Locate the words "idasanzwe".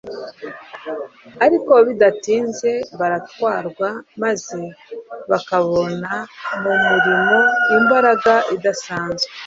8.55-9.29